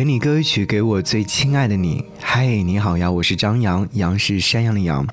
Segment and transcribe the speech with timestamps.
[0.00, 2.02] 给你歌曲，给我最亲爱的你。
[2.18, 5.06] 嗨，你好呀，我是张扬，杨是山羊的羊。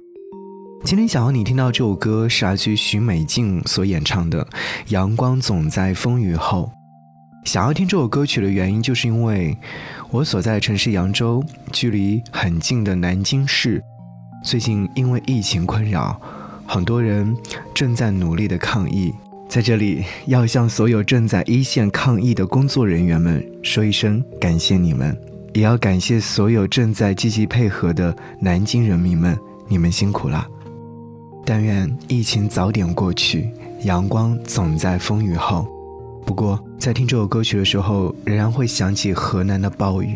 [0.85, 4.45] 今天想要你听到这首歌，是来自于许美静所演唱的
[4.87, 6.71] 《阳光总在风雨后》。
[7.45, 9.57] 想要听这首歌曲的原因，就是因为
[10.09, 11.43] 我所在的城市扬州，
[11.73, 13.83] 距离很近的南京市，
[14.41, 16.17] 最近因为疫情困扰，
[16.65, 17.35] 很多人
[17.73, 19.13] 正在努力的抗疫。
[19.49, 25.17] 在这里，要向所有正在一线抗疫的工作人员们说一声感谢你们，
[25.53, 30.45] 也要感谢所有正在积极配合的南京人民们，你们辛苦了。
[31.45, 33.49] 但愿疫情早点过去，
[33.83, 35.65] 阳光总在风雨后。
[36.25, 40.13] 不过，在听这首歌曲的时候，仍然会想起河南的暴雨，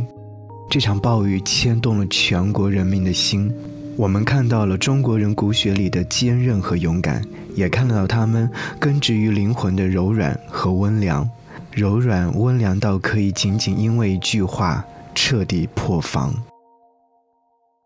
[0.69, 3.49] 这场暴雨牵动了全国人民的心。
[3.95, 7.23] 我们看到了中国人骨血里的坚韧和勇敢，
[7.55, 11.29] 也看到他们根植于灵魂的柔软和温良，
[11.71, 16.33] 柔软温良到可以仅仅因为一句话彻底破防。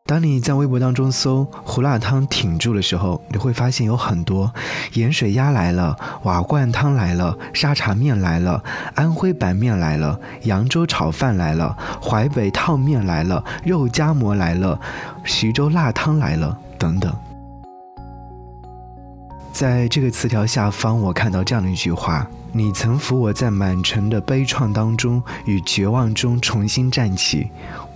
[0.07, 4.53] 当你在微博当中搜“胡辣汤挺住”的时候，你会发现有很多
[4.93, 8.63] 盐水鸭来了，瓦罐汤来了，沙茶面来了，
[8.93, 14.79] 安徽板面来了，扬州炒饭来了，淮北烫面来了，肉夹馍来了，
[15.23, 17.11] 徐州辣汤来了，等等。
[19.55, 27.47] 在这个词条下方，我看到这样的一句话：“你曾扶我在满城的悲怆当中与绝望中重新站起。”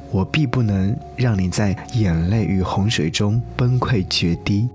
[0.10, 4.70] 我必不能让你在眼泪与洪水中崩溃决堤。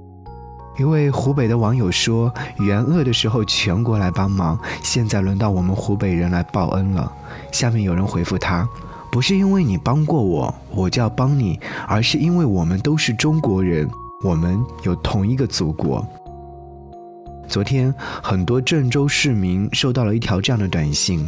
[0.79, 7.11] 一位湖北的网友说：“援鄂的时候全国来帮忙，现在轮到我们湖北人来报恩了。”
[7.51, 8.69] 下面有人回复他
[9.11, 13.89] ：“不是因为你帮过我，我就要帮你，而是因为我们都是中国人，
[14.23, 16.07] 我们有同一个祖国。”
[17.49, 21.27] 昨天，很多郑州市民收到了一条这样的短信。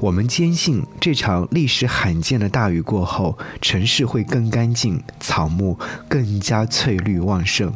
[0.00, 7.72] 我们坚信，这场历史罕见的大雨过后，城市会更干净，草木更加翠绿旺盛。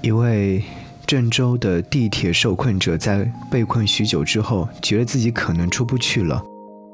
[0.00, 0.64] 一位
[1.06, 6.42] 郑州的地铁受困者在被困许久之后，觉得自己可能出不去了，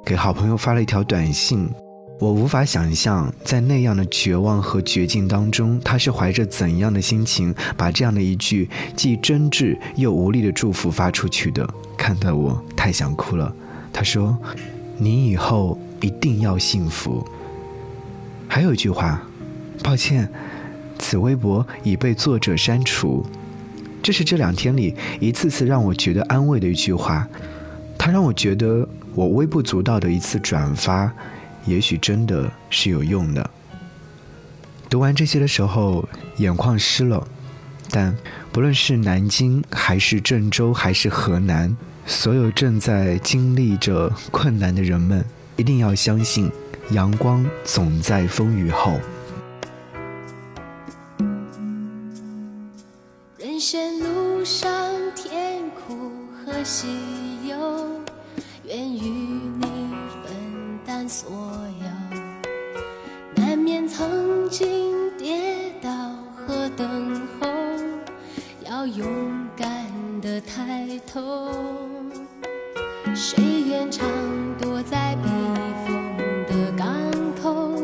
[0.05, 1.69] 给好朋友发了一条短信。
[2.19, 11.69] 我无法想象，在那样的绝望和绝境当中，他是怀着怎样的心情，把这样的一句既真挚又无力的祝福发出去的。
[11.97, 13.55] 看得我太想哭了。
[13.93, 14.37] 他说
[14.99, 17.25] ：“你以后一定要幸福。”
[18.49, 19.23] 还有一句话，
[19.85, 20.29] 抱歉，
[20.99, 23.25] 此微博已被作者删除。
[24.03, 27.29] 这是这两天里一次次让我觉得安慰的一句话，
[27.97, 31.13] 它让我觉得我微不足道的一次转发。
[31.69, 33.51] 也许真的是有用的。
[34.89, 36.09] 读完这些的时候，
[36.39, 37.29] 眼眶湿了。
[37.91, 38.17] 但
[38.53, 45.25] 不论是南京，还是郑州，还是河南，所有正在经历着困难的人们，
[45.57, 46.51] 一定要相信，
[46.91, 49.01] 阳光总在风雨后。
[53.39, 54.71] 人生路上，
[55.15, 56.13] 甜苦
[56.45, 56.87] 和喜
[57.49, 57.57] 忧，
[58.67, 59.38] 愿与
[61.09, 61.31] 所
[61.81, 61.87] 有。
[63.35, 65.91] 难免曾经跌倒
[66.35, 67.49] 和等候，
[68.67, 69.07] 要勇
[69.57, 69.87] 敢
[70.21, 71.51] 的抬头。
[73.15, 74.07] 谁愿常
[74.61, 75.29] 躲在避
[75.87, 75.97] 风
[76.47, 76.87] 的港
[77.43, 77.81] 口？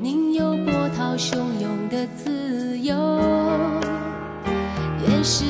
[0.00, 2.94] 宁有波涛汹涌的自由。
[5.06, 5.44] 愿是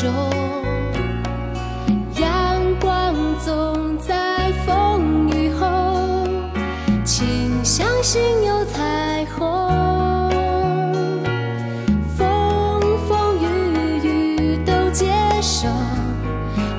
[0.00, 0.08] 中。
[2.20, 3.12] 阳光
[3.44, 5.66] 总在风雨后，
[7.04, 9.44] 请相信有彩虹。
[12.16, 13.46] 风风雨
[14.04, 15.06] 雨都接
[15.42, 15.68] 受，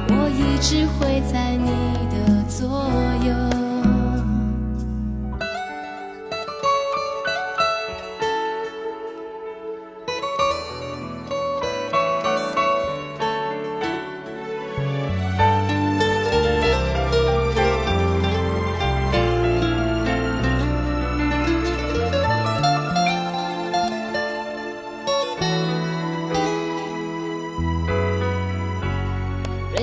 [0.07, 2.89] 我一直会在你的左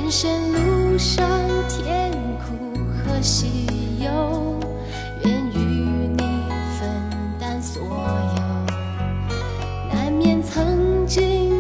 [0.07, 1.29] 人生路上
[1.69, 4.57] 甜苦和喜忧
[5.25, 6.23] 愿与你
[6.79, 6.89] 分
[7.41, 8.41] 担所有
[9.93, 11.56] 难免曾经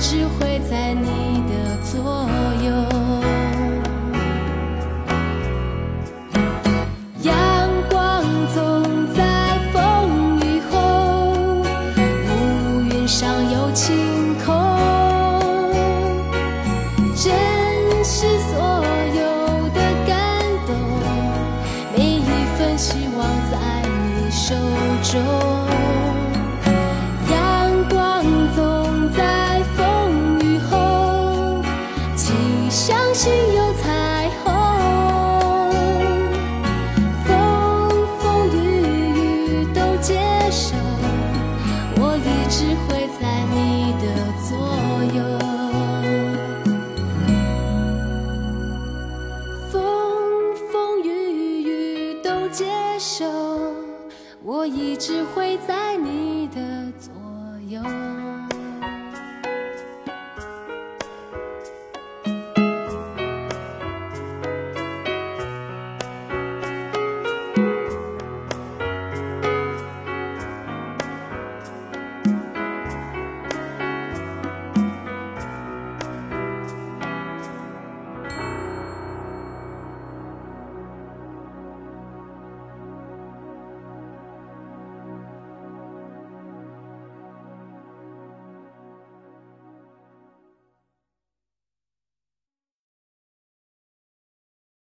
[0.00, 2.00] 只会在你的左
[2.64, 2.72] 右
[7.22, 7.36] 阳
[7.90, 8.24] 光
[8.54, 10.78] 总在风雨后
[12.24, 13.94] 乌云上有晴
[14.42, 14.48] 空
[17.14, 17.30] 珍
[18.02, 18.82] 惜所
[19.18, 20.74] 有的感动
[21.94, 22.24] 每一
[22.56, 24.54] 份希望在你手
[25.02, 25.69] 中
[53.00, 53.24] 手，
[54.42, 57.10] 我一直会在你的左
[57.66, 57.80] 右。